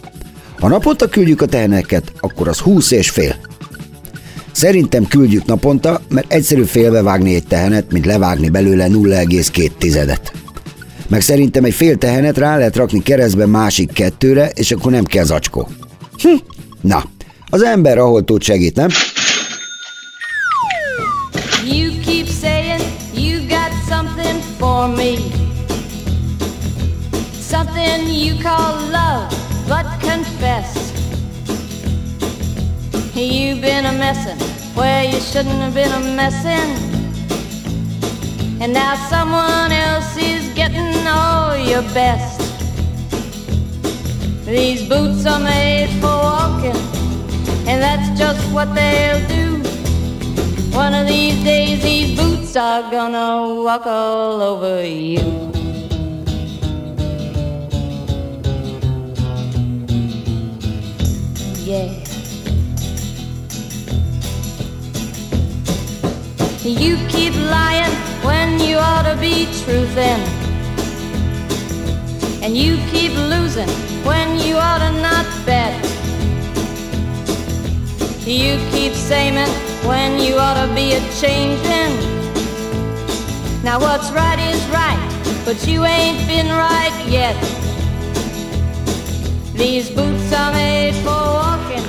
Ha 0.60 0.68
naponta 0.68 1.08
küldjük 1.08 1.42
a 1.42 1.46
teheneket, 1.46 2.12
akkor 2.20 2.48
az 2.48 2.60
20 2.60 2.92
és 2.92 3.10
fél. 3.10 3.36
Szerintem 4.52 5.08
küldjük 5.08 5.46
naponta, 5.46 6.02
mert 6.10 6.34
egyszerű 6.34 6.64
félbevágni 6.64 7.36
egy 7.36 7.48
tehenet, 7.48 7.92
mint 7.92 8.06
levágni 8.06 8.50
belőle 8.50 8.88
0,2 8.88 9.72
tizedet. 9.78 10.32
Meg 11.08 11.22
szerintem 11.22 11.64
egy 11.64 11.74
fél 11.74 11.98
tehenet 11.98 12.38
rá 12.38 12.58
lehet 12.58 12.76
rakni 12.76 13.04
keresztbe 13.04 13.46
másik 13.46 13.92
kettőre, 13.92 14.50
és 14.50 14.72
akkor 14.72 14.92
nem 14.92 15.04
kell 15.04 15.24
zacskó. 15.24 15.70
Hm. 16.22 16.36
Na, 16.82 17.04
az 17.50 17.62
ember 17.62 17.98
ahol 17.98 18.24
tud 18.24 18.44
segít, 18.44 18.76
nem? 18.76 18.90
Me. 24.98 25.32
Something 27.34 28.08
you 28.08 28.42
call 28.42 28.74
love, 28.90 29.32
but 29.68 29.86
confess. 30.00 30.70
You've 33.14 33.62
been 33.62 33.86
a 33.86 33.94
messin' 33.94 34.40
where 34.76 35.04
you 35.04 35.20
shouldn't 35.20 35.62
have 35.66 35.74
been 35.74 35.92
a 35.92 36.00
messin'. 36.16 36.72
And 38.62 38.74
now 38.74 38.96
someone 39.10 39.72
else 39.72 40.16
is 40.18 40.48
getting 40.54 41.08
all 41.08 41.56
your 41.58 41.84
best. 41.94 42.40
These 44.46 44.88
boots 44.90 45.26
are 45.26 45.40
made 45.40 45.90
for 46.02 46.16
walking, 46.30 46.80
and 47.68 47.82
that's 47.82 48.10
just 48.18 48.42
what 48.54 48.74
they'll 48.74 49.28
do. 49.28 49.62
One 50.76 50.94
of 50.94 51.06
these 51.08 51.44
days, 51.44 51.84
these 51.84 52.18
boots 52.18 52.41
are 52.58 52.92
gonna 52.92 53.64
walk 53.64 53.86
all 53.86 54.42
over 54.42 54.84
you. 54.84 55.22
Yeah. 61.64 61.94
You 66.64 66.98
keep 67.08 67.34
lying 67.36 67.92
when 68.26 68.60
you 68.60 68.76
ought 68.78 69.04
to 69.04 69.16
be 69.22 69.46
truthing. 69.64 70.20
And 72.44 72.58
you 72.58 72.78
keep 72.92 73.14
losing 73.14 73.70
when 74.04 74.40
you 74.40 74.56
ought 74.58 74.80
to 74.80 74.92
not 75.02 75.26
bet. 75.46 75.74
You 78.26 78.58
keep 78.72 78.94
saying 78.94 79.36
when 79.88 80.20
you 80.20 80.36
ought 80.36 80.66
to 80.66 80.74
be 80.76 80.94
a 80.94 81.00
changing. 81.14 82.11
Now 83.64 83.80
what's 83.80 84.10
right 84.12 84.40
is 84.40 84.62
right, 84.70 85.00
but 85.46 85.68
you 85.68 85.86
ain't 85.86 86.26
been 86.28 86.48
right 86.48 86.96
yet. 87.08 87.36
These 89.54 89.92
boots 89.92 90.34
are 90.34 90.52
made 90.52 90.96
for 91.04 91.22
walking, 91.40 91.86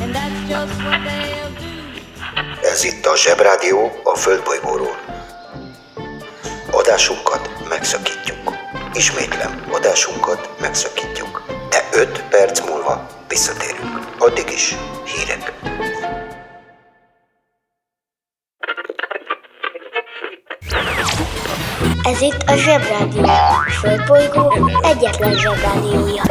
and 0.00 0.14
that's 0.14 0.48
just 0.48 0.72
what 0.82 1.00
they'll 1.04 1.52
do. 1.60 2.68
Ez 2.72 2.84
itt 2.84 3.06
a 3.06 3.16
Zsebrádió 3.16 3.90
a 4.04 4.16
Földbolygóról. 4.16 4.96
Adásunkat 6.70 7.50
megszakítjuk. 7.68 8.54
Ismétlem, 8.94 9.64
adásunkat 9.70 10.48
megszakítjuk. 10.60 11.42
De 11.70 11.88
5 11.92 12.24
perc 12.30 12.60
múlva 12.60 13.06
visszatérünk. 13.28 14.06
Addig 14.18 14.50
is 14.50 14.74
hírek. 15.04 15.57
Ez 22.08 22.20
itt 22.20 22.42
a 22.46 22.56
Zsebrádió. 22.56 23.22
A 23.22 23.70
Földbolygó 23.70 24.70
egyetlen 24.82 25.34
Zsebrádiója. 25.34 26.22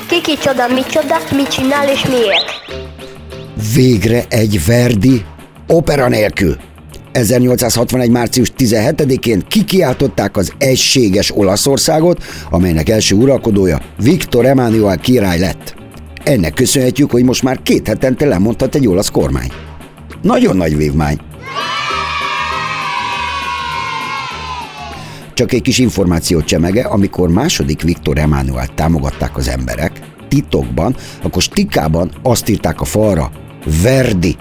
Kiki 0.08 0.38
csoda, 0.38 0.68
micsoda, 0.68 1.18
mit 1.36 1.48
csinál 1.48 1.90
és 1.90 2.06
miért? 2.06 2.62
Végre 3.74 4.24
egy 4.30 4.66
Verdi 4.66 5.26
opera 5.68 6.08
nélkül. 6.08 6.58
1861. 7.12 8.10
március 8.10 8.52
17-én 8.58 9.44
kikiáltották 9.48 10.38
az 10.38 10.54
egységes 10.58 11.32
Olaszországot, 11.36 12.24
amelynek 12.50 12.90
első 12.90 13.16
uralkodója 13.16 13.82
Viktor 13.98 14.46
Emmanuel 14.46 14.98
király 14.98 15.40
lett. 15.40 15.76
Ennek 16.24 16.54
köszönhetjük, 16.54 17.12
hogy 17.12 17.24
most 17.24 17.44
már 17.44 17.62
két 17.64 17.88
hetente 17.88 18.26
lemondhat 18.26 18.76
egy 18.76 18.88
olasz 18.88 19.10
kormány. 19.10 19.52
Nagyon 20.22 20.58
nagy 20.58 20.78
vívmány. 20.78 21.18
Csak 25.34 25.54
egy 25.54 25.62
kis 25.62 25.78
információt 25.78 26.46
csemege, 26.46 26.84
amikor 26.84 27.30
második 27.30 27.82
Viktor 27.82 28.18
Emmanuel 28.18 28.68
támogatták 28.76 29.38
az 29.38 29.48
emberek, 29.48 29.92
titokban, 30.28 30.96
akkor 31.22 31.42
stikában 31.42 32.12
azt 32.22 32.50
írták 32.50 32.82
a 32.82 32.86
falra, 32.86 33.32
Verdi. 33.82 34.36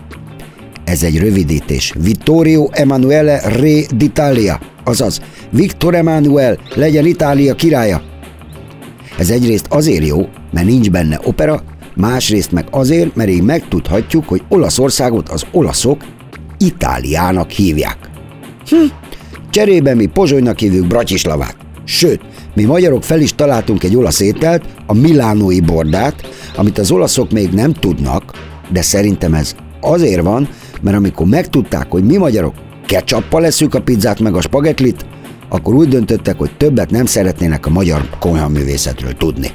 Ez 0.85 1.03
egy 1.03 1.19
rövidítés. 1.19 1.95
Vittorio 1.99 2.69
Emanuele 2.71 3.41
Re 3.41 3.81
d'Italia, 3.99 4.61
azaz 4.85 5.21
Viktor 5.51 5.95
Emanuel 5.95 6.59
legyen 6.75 7.07
Itália 7.07 7.55
királya. 7.55 8.03
Ez 9.19 9.31
egyrészt 9.31 9.67
azért 9.69 10.07
jó, 10.07 10.29
mert 10.53 10.67
nincs 10.67 10.91
benne 10.91 11.21
opera, 11.25 11.63
másrészt 11.97 12.53
meg 12.53 12.67
azért, 12.71 13.17
mert 13.17 13.31
így 13.31 13.43
megtudhatjuk, 13.43 14.29
hogy 14.29 14.43
Olaszországot 14.49 15.29
az 15.29 15.45
olaszok 15.53 16.01
Itáliának 16.59 17.51
hívják. 17.51 17.99
Hm. 18.69 18.77
Cserébe 19.51 19.95
mi 19.95 20.07
Pozsonynak 20.07 20.59
hívjuk 20.59 20.87
Bratislavát. 20.87 21.57
Sőt, 21.85 22.21
mi 22.55 22.65
magyarok 22.65 23.03
fel 23.03 23.21
is 23.21 23.35
találtunk 23.35 23.85
egy 23.85 23.97
olasz 23.97 24.21
ételt, 24.21 24.65
a 24.87 24.95
milánói 24.95 25.61
bordát, 25.61 26.15
amit 26.57 26.79
az 26.79 26.91
olaszok 26.91 27.31
még 27.31 27.51
nem 27.51 27.73
tudnak, 27.73 28.33
de 28.73 28.83
szerintem 28.83 29.35
ez 29.35 29.55
azért 29.81 30.23
van, 30.23 30.49
mert 30.81 30.97
amikor 30.97 31.27
megtudták, 31.27 31.91
hogy 31.91 32.05
mi 32.05 32.17
magyarok 32.17 32.55
ketchuppal 32.87 33.41
leszünk 33.41 33.75
a 33.75 33.81
pizzát 33.81 34.21
meg 34.21 34.35
a 34.35 34.41
spagetlit, 34.41 35.07
akkor 35.49 35.75
úgy 35.75 35.89
döntöttek, 35.89 36.39
hogy 36.39 36.51
többet 36.57 36.91
nem 36.91 37.07
szeretnének 37.07 37.67
a 37.67 37.71
magyar 37.71 38.09
konyhaművészetről 38.19 39.13
tudni. 39.13 39.51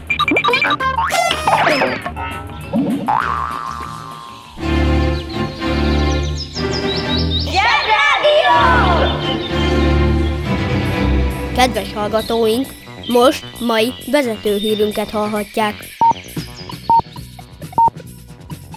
Kedves 11.56 11.94
hallgatóink, 11.94 12.68
most 13.08 13.46
mai 13.60 13.94
vezetőhírünket 14.12 15.10
hallhatják. 15.10 15.74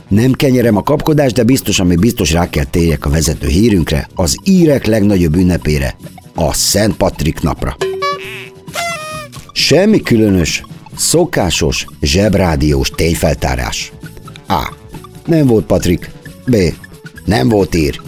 Nem 0.09 0.33
kenyerem 0.33 0.77
a 0.77 0.83
kapkodást, 0.83 1.35
de 1.35 1.43
biztos, 1.43 1.81
ami 1.81 1.97
biztos 1.97 2.33
rá 2.33 2.51
kell 2.51 2.65
térjek 2.65 3.07
a 3.07 3.11
vezető 3.11 3.47
hírünkre, 3.47 4.09
az 4.15 4.37
írek 4.45 4.87
legnagyobb 4.87 5.37
ünnepére, 5.37 5.97
a 6.35 6.53
Szent 6.53 6.97
Patrik 6.97 7.41
napra. 7.41 7.77
Semmi 9.53 10.03
különös, 10.03 10.65
szokásos, 10.97 11.87
zsebrádiós 12.01 12.91
tényfeltárás. 12.91 13.93
A. 14.49 14.73
Nem 15.27 15.47
volt 15.47 15.67
Patrik. 15.67 16.11
B. 16.47 16.57
Nem 17.25 17.49
volt 17.49 17.75
ír. 17.75 18.01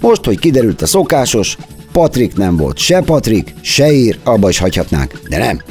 Most, 0.00 0.24
hogy 0.24 0.38
kiderült 0.38 0.82
a 0.82 0.86
szokásos, 0.86 1.56
Patrik 1.92 2.36
nem 2.36 2.56
volt 2.56 2.78
se 2.78 3.00
Patrik, 3.00 3.54
se 3.60 3.92
ír, 3.92 4.18
abba 4.24 4.48
is 4.48 4.58
hagyhatnánk, 4.58 5.20
de 5.28 5.38
nem. 5.38 5.62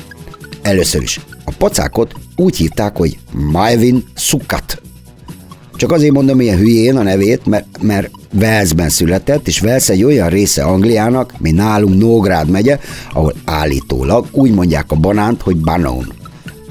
Először 0.61 1.01
is. 1.01 1.19
A 1.43 1.51
pacákot 1.57 2.13
úgy 2.35 2.57
hívták, 2.57 2.97
hogy 2.97 3.17
Maevin 3.31 4.03
Sukat. 4.15 4.81
Csak 5.77 5.91
azért 5.91 6.13
mondom 6.13 6.41
ilyen 6.41 6.57
hülyén 6.57 6.97
a 6.97 7.03
nevét, 7.03 7.45
mert, 7.45 7.65
mert 7.81 8.09
Walesben 8.33 8.89
született, 8.89 9.47
és 9.47 9.61
Wales 9.61 9.89
egy 9.89 10.03
olyan 10.03 10.29
része 10.29 10.63
Angliának, 10.63 11.33
mint 11.39 11.55
nálunk 11.55 11.97
Nógrád 11.97 12.49
megye, 12.49 12.79
ahol 13.13 13.33
állítólag 13.45 14.27
úgy 14.31 14.53
mondják 14.53 14.91
a 14.91 14.95
banánt, 14.95 15.41
hogy 15.41 15.57
banon. 15.57 16.13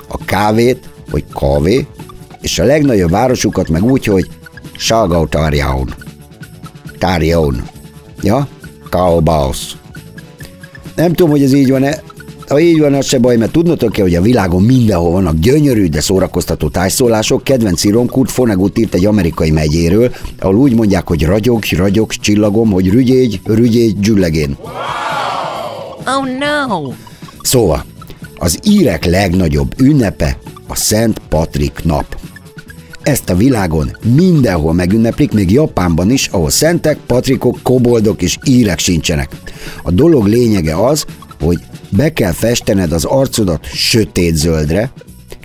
A 0.09 0.25
kávét, 0.25 0.89
hogy 1.11 1.25
kávé, 1.41 1.87
és 2.41 2.59
a 2.59 2.65
legnagyobb 2.65 3.11
városukat 3.11 3.69
meg 3.69 3.85
úgy, 3.85 4.05
hogy 4.05 4.29
Salgau 4.77 5.27
Tarjaun. 6.99 7.65
Ja? 8.23 8.49
Kaobaos. 8.91 9.77
Nem 10.95 11.13
tudom, 11.13 11.31
hogy 11.31 11.43
ez 11.43 11.53
így 11.53 11.71
van-e, 11.71 12.03
ha 12.49 12.61
így 12.61 12.79
van, 12.79 12.95
az 12.95 13.07
se 13.07 13.19
baj, 13.19 13.37
mert 13.37 13.53
tudnotok 13.53 13.93
kell, 13.93 14.05
hogy 14.05 14.15
a 14.15 14.21
világon 14.21 14.63
mindenhol 14.63 15.11
vannak 15.11 15.39
gyönyörű, 15.39 15.87
de 15.87 16.01
szórakoztató 16.01 16.69
tájszólások. 16.69 17.45
Kedvenc 17.45 17.85
írom 17.85 18.07
Kurt 18.07 18.35
Vonnegut 18.35 18.79
írt 18.79 18.95
egy 18.95 19.07
amerikai 19.07 19.51
megyéről, 19.51 20.15
ahol 20.39 20.57
úgy 20.57 20.75
mondják, 20.75 21.09
hogy 21.09 21.25
ragyog, 21.25 21.63
ragyog, 21.77 22.13
csillagom, 22.13 22.71
hogy 22.71 22.91
rügyégy, 22.91 23.41
rügyégy, 23.45 23.99
gyüllegén. 24.01 24.57
Oh 26.07 26.27
no! 26.39 26.93
Szóval, 27.43 27.85
az 28.37 28.59
írek 28.65 29.05
legnagyobb 29.05 29.81
ünnepe 29.81 30.39
a 30.69 30.77
Szent 30.77 31.21
Patrik 31.29 31.81
nap. 31.85 32.19
Ezt 33.03 33.31
a 33.31 33.37
világon 33.37 33.97
mindenhol 34.15 34.73
megünneplik, 34.73 35.33
még 35.33 35.51
Japánban 35.51 36.11
is, 36.11 36.27
ahol 36.27 36.51
szentek, 36.51 36.99
patrikok, 37.07 37.59
koboldok 37.63 38.23
és 38.23 38.39
írek 38.45 38.79
sincsenek. 38.79 39.29
A 39.83 39.91
dolog 39.91 40.27
lényege 40.27 40.87
az, 40.87 41.05
hogy 41.41 41.59
be 41.97 42.13
kell 42.13 42.33
festened 42.33 42.93
az 42.93 43.05
arcodat 43.05 43.65
sötét 43.65 44.37
zöldre, 44.37 44.93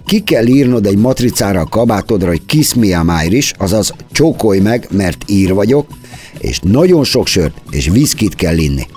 ki 0.05 0.19
kell 0.19 0.45
írnod 0.45 0.85
egy 0.85 0.97
matricára 0.97 1.59
a 1.59 1.65
kabátodra, 1.65 2.27
hogy 2.27 2.45
kiss 2.45 2.73
me 2.73 2.97
a 2.97 3.23
Irish, 3.25 3.53
azaz 3.57 3.93
csókolj 4.11 4.59
meg, 4.59 4.87
mert 4.91 5.23
ír 5.27 5.53
vagyok, 5.53 5.87
és 6.39 6.59
nagyon 6.59 7.03
sok 7.03 7.27
sört 7.27 7.53
és 7.69 7.89
viszkit 7.89 8.35
kell 8.35 8.57
inni. 8.57 8.87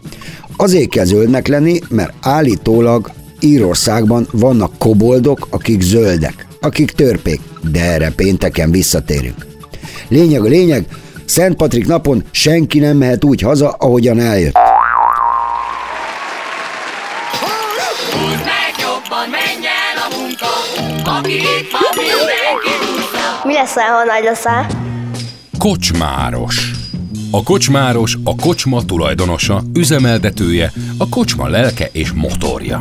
Azért 0.57 0.89
kell 0.89 1.05
zöldnek 1.05 1.49
lenni, 1.49 1.79
mert 1.89 2.13
állítólag 2.21 3.11
Írországban 3.41 4.27
vannak 4.31 4.79
koboldok, 4.79 5.47
akik 5.51 5.81
zöldek, 5.81 6.47
akik 6.61 6.91
törpék, 6.91 7.41
de 7.71 7.81
erre 7.81 8.11
pénteken 8.11 8.71
visszatérünk. 8.71 9.47
Lényeg 10.09 10.45
a 10.45 10.49
lényeg, 10.49 10.87
Szent 11.25 11.57
Patrik 11.57 11.87
napon 11.87 12.25
senki 12.31 12.79
nem 12.79 12.97
mehet 12.97 13.25
úgy 13.25 13.41
haza, 13.41 13.69
ahogyan 13.69 14.21
eljött. 14.21 14.57
Mi 23.45 23.53
leszel, 23.53 23.85
ha 23.85 24.05
nagy 24.05 24.25
leszel? 24.25 24.67
Kocsmáros. 25.59 26.71
A 27.31 27.43
kocsmáros 27.43 28.17
a 28.25 28.35
kocsma 28.35 28.85
tulajdonosa, 28.85 29.63
üzemeltetője, 29.75 30.73
a 30.99 31.09
kocsma 31.09 31.49
lelke 31.49 31.89
és 31.93 32.13
motorja. 32.13 32.81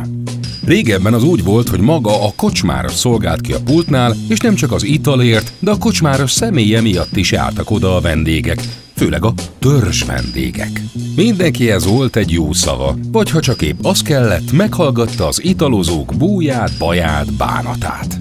Régebben 0.64 1.14
az 1.14 1.22
úgy 1.22 1.44
volt, 1.44 1.68
hogy 1.68 1.80
maga 1.80 2.24
a 2.26 2.32
kocsmáros 2.36 2.92
szolgált 2.92 3.40
ki 3.40 3.52
a 3.52 3.62
pultnál, 3.64 4.14
és 4.28 4.38
nem 4.38 4.54
csak 4.54 4.72
az 4.72 4.84
italért, 4.84 5.52
de 5.58 5.70
a 5.70 5.78
kocsmáros 5.78 6.30
személye 6.30 6.80
miatt 6.80 7.16
is 7.16 7.32
jártak 7.32 7.70
oda 7.70 7.96
a 7.96 8.00
vendégek, 8.00 8.58
főleg 9.04 9.24
a 9.24 9.34
törzs 9.58 10.04
vendégek. 10.04 10.80
Mindenkihez 11.16 11.86
volt 11.86 12.16
egy 12.16 12.30
jó 12.30 12.52
szava, 12.52 12.96
vagy 13.12 13.30
ha 13.30 13.40
csak 13.40 13.62
épp 13.62 13.84
az 13.84 14.02
kellett, 14.02 14.52
meghallgatta 14.52 15.26
az 15.26 15.44
italozók 15.44 16.14
búját, 16.16 16.78
baját, 16.78 17.32
bánatát. 17.32 18.20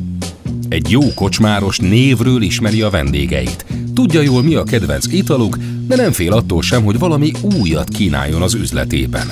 Egy 0.69 0.89
jó 0.89 1.01
kocsmáros 1.15 1.77
névről 1.77 2.41
ismeri 2.41 2.81
a 2.81 2.89
vendégeit. 2.89 3.65
Tudja 3.93 4.21
jól, 4.21 4.43
mi 4.43 4.55
a 4.55 4.63
kedvenc 4.63 5.07
italuk, 5.07 5.57
de 5.87 5.95
nem 5.95 6.11
fél 6.11 6.33
attól 6.33 6.61
sem, 6.61 6.83
hogy 6.83 6.99
valami 6.99 7.31
újat 7.59 7.89
kínáljon 7.89 8.41
az 8.41 8.53
üzletében. 8.53 9.31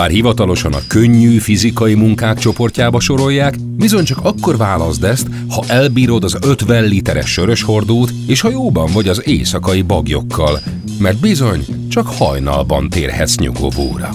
Bár 0.00 0.10
hivatalosan 0.10 0.72
a 0.72 0.80
könnyű 0.88 1.38
fizikai 1.38 1.94
munkák 1.94 2.38
csoportjába 2.38 3.00
sorolják, 3.00 3.60
bizony 3.60 4.04
csak 4.04 4.18
akkor 4.22 4.56
válaszd 4.56 5.04
ezt, 5.04 5.26
ha 5.48 5.64
elbírod 5.66 6.24
az 6.24 6.36
50 6.40 6.84
literes 6.84 7.32
sörös 7.32 7.62
hordót, 7.62 8.10
és 8.26 8.40
ha 8.40 8.50
jóban 8.50 8.90
vagy 8.92 9.08
az 9.08 9.22
éjszakai 9.26 9.82
bagyokkal, 9.82 10.60
mert 10.98 11.20
bizony 11.20 11.64
csak 11.88 12.06
hajnalban 12.06 12.88
térhetsz 12.88 13.36
nyugovóra. 13.36 14.10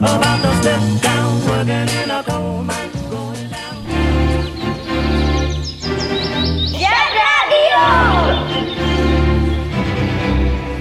About 0.00 0.42
to 0.42 0.52
step 0.60 0.80
down. 1.00 1.22
Working 1.46 1.88
in 2.04 2.10
a 2.10 2.22
coal 2.26 2.62
mine, 2.62 2.91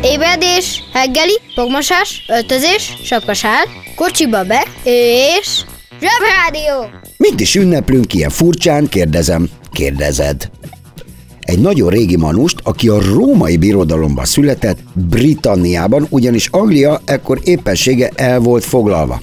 Ebédés, 0.03 0.83
reggeli, 0.93 1.39
fogmosás, 1.55 2.25
öltözés, 2.27 2.97
sapkasál, 3.03 3.65
kocsiba 3.95 4.43
be, 4.43 4.65
és... 4.83 5.63
Zsebrádió! 5.91 6.99
Mit 7.17 7.39
is 7.39 7.55
ünneplünk 7.55 8.13
ilyen 8.13 8.29
furcsán, 8.29 8.87
kérdezem, 8.87 9.49
kérdezed. 9.71 10.49
Egy 11.39 11.59
nagyon 11.59 11.89
régi 11.89 12.17
manust, 12.17 12.59
aki 12.63 12.87
a 12.87 13.01
római 13.13 13.57
birodalomban 13.57 14.25
született, 14.25 14.77
Britanniában, 14.93 16.07
ugyanis 16.09 16.47
Anglia 16.47 17.01
ekkor 17.05 17.39
éppensége 17.43 18.09
el 18.15 18.39
volt 18.39 18.63
foglalva. 18.65 19.21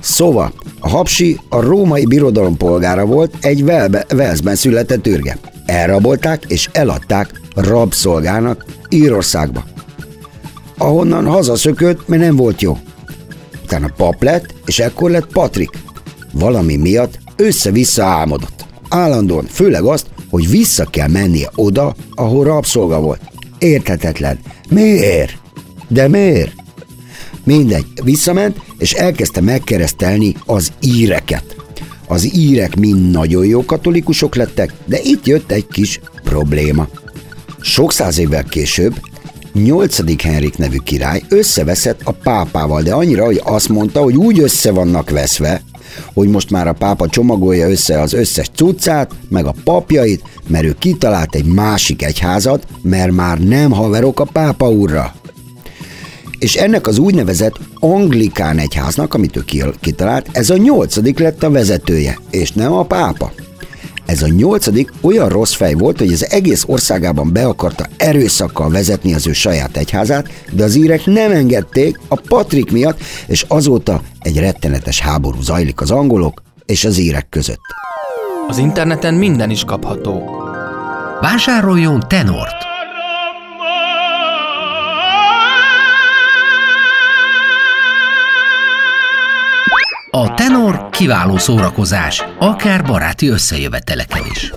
Szóval, 0.00 0.52
a 0.80 0.88
hapsi 0.88 1.40
a 1.48 1.60
római 1.60 2.06
birodalom 2.06 2.56
polgára 2.56 3.04
volt, 3.04 3.34
egy 3.40 3.64
Velszben 4.08 4.56
született 4.56 5.06
ürge. 5.06 5.38
Elrabolták 5.66 6.44
és 6.48 6.68
eladták 6.72 7.40
rabszolgának 7.54 8.64
Írországba. 8.88 9.64
Ahonnan 10.80 11.26
hazaszökött, 11.26 12.08
mert 12.08 12.22
nem 12.22 12.36
volt 12.36 12.62
jó. 12.62 12.78
Utána 13.62 13.92
pap 13.96 14.22
lett, 14.22 14.54
és 14.66 14.78
ekkor 14.78 15.10
lett 15.10 15.32
Patrik. 15.32 15.70
Valami 16.32 16.76
miatt 16.76 17.18
össze-vissza 17.36 18.04
álmodott. 18.04 18.64
Állandóan, 18.88 19.44
főleg 19.44 19.84
azt, 19.84 20.06
hogy 20.30 20.48
vissza 20.48 20.84
kell 20.84 21.08
mennie 21.08 21.50
oda, 21.54 21.94
ahol 22.14 22.44
rabszolga 22.44 23.00
volt. 23.00 23.20
Érthetetlen. 23.58 24.38
Miért? 24.68 25.32
De 25.88 26.08
miért? 26.08 26.52
Mindegy, 27.44 27.86
visszament, 28.04 28.56
és 28.78 28.92
elkezdte 28.92 29.40
megkeresztelni 29.40 30.34
az 30.46 30.72
íreket. 30.80 31.56
Az 32.06 32.34
írek 32.34 32.76
mind 32.76 33.10
nagyon 33.10 33.44
jó 33.44 33.64
katolikusok 33.64 34.34
lettek, 34.34 34.72
de 34.84 34.98
itt 35.02 35.26
jött 35.26 35.50
egy 35.50 35.66
kis 35.66 36.00
probléma. 36.22 36.88
Sok 37.60 37.92
száz 37.92 38.18
évvel 38.18 38.44
később 38.44 38.94
8. 39.52 40.22
Henrik 40.22 40.58
nevű 40.58 40.76
király 40.76 41.22
összeveszett 41.28 42.00
a 42.04 42.12
pápával, 42.12 42.82
de 42.82 42.92
annyira, 42.92 43.24
hogy 43.24 43.40
azt 43.44 43.68
mondta, 43.68 44.02
hogy 44.02 44.16
úgy 44.16 44.40
össze 44.40 44.70
vannak 44.70 45.10
veszve, 45.10 45.62
hogy 46.14 46.28
most 46.28 46.50
már 46.50 46.68
a 46.68 46.72
pápa 46.72 47.08
csomagolja 47.08 47.70
össze 47.70 48.00
az 48.00 48.12
összes 48.12 48.50
cuccát, 48.54 49.10
meg 49.28 49.46
a 49.46 49.54
papjait, 49.64 50.22
mert 50.48 50.64
ő 50.64 50.76
kitalált 50.78 51.34
egy 51.34 51.44
másik 51.44 52.02
egyházat, 52.02 52.66
mert 52.82 53.12
már 53.12 53.38
nem 53.38 53.70
haverok 53.70 54.20
a 54.20 54.24
pápa 54.24 54.70
úrra. 54.70 55.14
És 56.38 56.54
ennek 56.54 56.86
az 56.86 56.98
úgynevezett 56.98 57.58
anglikán 57.78 58.58
egyháznak, 58.58 59.14
amit 59.14 59.36
ő 59.36 59.44
kitalált, 59.80 60.28
ez 60.32 60.50
a 60.50 60.56
nyolcadik 60.56 61.18
lett 61.18 61.42
a 61.42 61.50
vezetője, 61.50 62.18
és 62.30 62.52
nem 62.52 62.72
a 62.72 62.84
pápa. 62.84 63.32
Ez 64.10 64.22
a 64.22 64.28
nyolcadik 64.28 64.92
olyan 65.00 65.28
rossz 65.28 65.54
fej 65.54 65.74
volt, 65.74 65.98
hogy 65.98 66.12
az 66.12 66.30
egész 66.30 66.64
országában 66.66 67.32
be 67.32 67.46
akarta 67.46 67.84
erőszakkal 67.96 68.70
vezetni 68.70 69.14
az 69.14 69.26
ő 69.26 69.32
saját 69.32 69.76
egyházát, 69.76 70.28
de 70.52 70.64
az 70.64 70.74
írek 70.74 71.06
nem 71.06 71.30
engedték 71.30 72.00
a 72.08 72.20
Patrik 72.28 72.72
miatt, 72.72 73.00
és 73.26 73.44
azóta 73.48 74.02
egy 74.20 74.38
rettenetes 74.38 75.00
háború 75.00 75.40
zajlik 75.42 75.80
az 75.80 75.90
angolok 75.90 76.42
és 76.66 76.84
az 76.84 76.98
írek 76.98 77.26
között. 77.28 77.60
Az 78.48 78.58
interneten 78.58 79.14
minden 79.14 79.50
is 79.50 79.64
kapható. 79.64 80.22
Vásároljon 81.20 82.04
Tenort! 82.08 82.69
A 90.12 90.34
tenor 90.34 90.88
kiváló 90.90 91.36
szórakozás, 91.36 92.24
akár 92.38 92.84
baráti 92.84 93.28
összejöveteleken 93.28 94.22
is. 94.30 94.52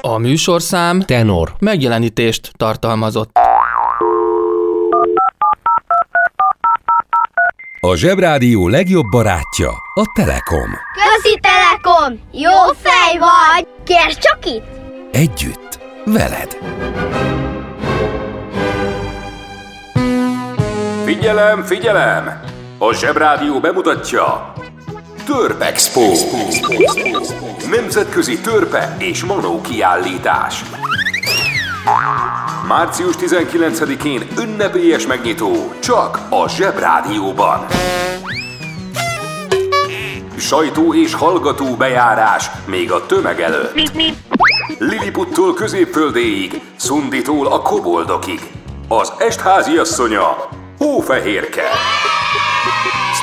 A 0.00 0.18
műsorszám 0.18 1.00
Tenor 1.00 1.54
megjelenítést 1.58 2.50
tartalmazott. 2.56 3.30
A 7.80 7.94
Zsebrádió 7.94 8.68
legjobb 8.68 9.06
barátja 9.10 9.70
a 9.94 10.12
Telekom. 10.14 10.70
Közi 10.94 11.40
Telekom! 11.40 12.20
Jó 12.32 12.72
fej 12.82 13.18
vagy! 13.18 13.66
Kérd 13.84 14.18
csak 14.18 14.38
itt! 14.46 14.66
Együtt, 15.12 15.78
veled. 16.04 16.58
Figyelem, 21.04 21.62
figyelem! 21.62 22.52
A 22.88 22.94
Zsebrádió 22.94 23.60
bemutatja 23.60 24.52
Törpexpo 25.26 26.00
Nemzetközi 27.70 28.38
törpe 28.38 28.96
és 28.98 29.24
manó 29.24 29.60
kiállítás. 29.60 30.64
Március 32.68 33.14
19-én 33.16 34.26
ünnepélyes 34.38 35.06
megnyitó 35.06 35.72
csak 35.80 36.18
a 36.28 36.48
Zsebrádióban 36.48 37.66
Sajtó 40.36 40.94
és 40.94 41.14
hallgató 41.14 41.74
bejárás 41.76 42.50
még 42.66 42.92
a 42.92 43.06
tömeg 43.06 43.40
előtt. 43.40 43.90
Liliputtól 44.78 45.54
középföldéig, 45.54 46.60
Szunditól 46.76 47.46
a 47.46 47.62
koboldokig. 47.62 48.40
Az 48.88 49.12
estházi 49.18 49.76
asszonya 49.76 50.48
Hófehérke 50.78 51.70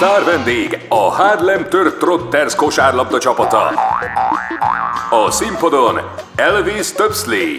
Sztár 0.01 0.23
vendég 0.23 0.85
a 0.89 0.95
Harlem 0.95 1.69
Tört 1.69 1.99
Trotters 1.99 2.55
kosárlabda 2.55 3.19
csapata. 3.19 3.71
A 5.09 5.31
színpadon 5.31 5.99
Elvis 6.35 6.91
Töpsley. 6.91 7.55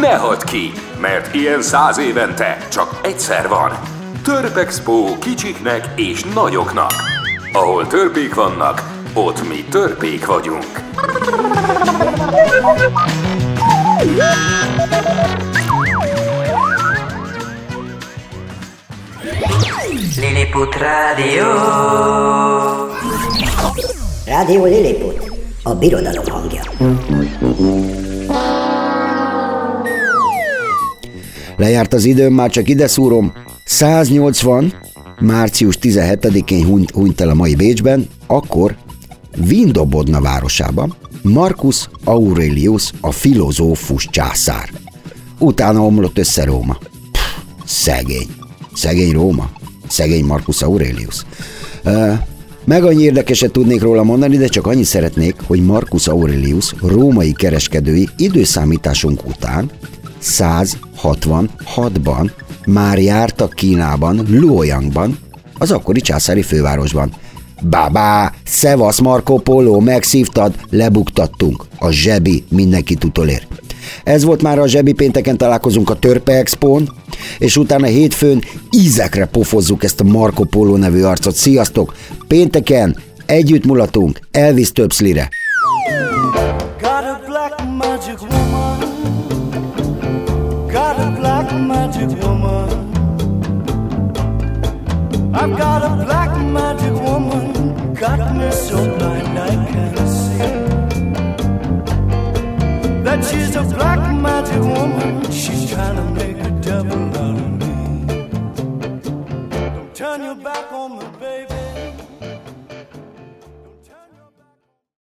Ne 0.00 0.16
hadd 0.16 0.44
ki, 0.44 0.72
mert 1.00 1.34
ilyen 1.34 1.62
száz 1.62 1.98
évente 1.98 2.66
csak 2.70 2.98
egyszer 3.02 3.48
van. 3.48 3.72
Törpexpo 4.22 5.18
kicsiknek 5.18 5.84
és 5.94 6.24
nagyoknak. 6.34 6.92
Ahol 7.52 7.86
törpék 7.86 8.34
vannak, 8.34 8.82
ott 9.14 9.48
mi 9.48 9.64
törpék 9.64 10.26
vagyunk. 10.26 10.66
Lilliput 20.20 20.74
Rádió. 20.74 21.44
Rádió 24.26 24.64
Lilliput, 24.64 25.32
a 25.62 25.74
birodalom 25.74 26.24
hangja. 26.24 26.62
Lejárt 31.56 31.92
az 31.92 32.04
időm, 32.04 32.32
már 32.32 32.50
csak 32.50 32.68
ide 32.68 32.86
szúrom. 32.86 33.32
180, 33.64 34.74
március 35.20 35.78
17-én 35.82 36.64
hunyt, 36.64 36.90
hunyt 36.90 37.20
el 37.20 37.28
a 37.28 37.34
mai 37.34 37.54
Bécsben, 37.54 38.08
akkor 38.26 38.76
Vindobodna 39.36 40.20
városában 40.20 40.94
Marcus 41.22 41.88
Aurelius, 42.04 42.92
a 43.00 43.10
filozófus 43.10 44.08
császár. 44.10 44.70
Utána 45.38 45.80
omlott 45.80 46.18
össze 46.18 46.44
Róma. 46.44 46.78
Pff, 47.12 47.20
szegény. 47.64 48.28
Szegény 48.74 49.12
Róma. 49.12 49.50
Szegény 49.90 50.24
Marcus 50.24 50.62
Aurelius. 50.62 51.24
Meg 52.64 52.84
annyi 52.84 53.02
érdekeset 53.02 53.52
tudnék 53.52 53.80
róla 53.80 54.02
mondani, 54.02 54.36
de 54.36 54.46
csak 54.46 54.66
annyit 54.66 54.84
szeretnék, 54.84 55.34
hogy 55.46 55.64
Marcus 55.64 56.08
Aurelius 56.08 56.74
római 56.82 57.32
kereskedői 57.32 58.08
időszámításunk 58.16 59.26
után 59.26 59.70
166-ban 60.22 62.30
már 62.66 62.98
jártak 62.98 63.52
Kínában, 63.52 64.26
Luoyangban, 64.28 65.18
az 65.58 65.70
akkori 65.70 66.00
császári 66.00 66.42
fővárosban. 66.42 67.12
Bábá, 67.62 68.32
szevasz 68.44 69.00
Marco 69.00 69.36
Polo, 69.36 69.80
megszívtad, 69.80 70.54
lebuktattunk. 70.70 71.64
A 71.78 71.90
zsebi 71.90 72.44
mindenkit 72.48 73.04
utolér. 73.04 73.46
Ez 74.04 74.24
volt 74.24 74.42
már 74.42 74.58
a 74.58 74.68
zsebi 74.68 74.92
pénteken 74.92 75.36
találkozunk 75.36 75.90
a 75.90 75.98
Törpe 75.98 76.32
Expón, 76.32 76.88
és 77.38 77.56
utána 77.56 77.86
hétfőn 77.86 78.42
ízekre 78.70 79.26
pofozzuk 79.26 79.84
ezt 79.84 80.00
a 80.00 80.04
Marco 80.04 80.44
Polo 80.44 80.76
nevű 80.76 81.02
arcot. 81.02 81.34
Sziasztok! 81.34 81.94
Pénteken 82.26 82.96
együtt 83.26 83.64
mulatunk 83.64 84.18
Elvis 84.30 84.72
Töpszlire. 84.72 85.28
Woman. 92.22 92.68
Got 95.56 95.82
a 95.82 95.96
black 96.04 96.17
turn 110.18 110.26
your 110.26 110.34
back 110.34 110.72
on 110.72 110.98
me. 110.98 111.17